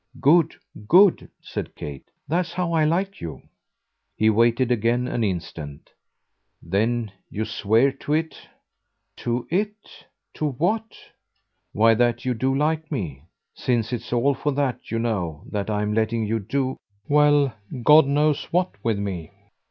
[0.19, 0.55] "Good,
[0.87, 2.09] good," said Kate.
[2.27, 3.43] "That's how I like you."
[4.17, 5.91] He waited again an instant.
[6.59, 8.33] "Then you swear to it?"
[9.17, 10.07] "To 'it'?
[10.33, 10.97] To what?"
[11.71, 13.25] "Why that you do 'like' me.
[13.53, 16.77] Since it's all for that, you know, that I'm letting you do
[17.07, 19.29] well, God knows what with me."